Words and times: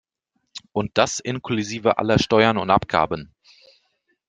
Und 0.71 0.97
das 0.97 1.19
inklusive 1.19 1.99
aller 1.99 2.17
Steuern 2.17 2.57
und 2.57 2.71
Abgaben. 2.71 3.35